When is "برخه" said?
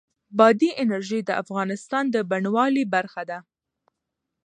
2.95-3.23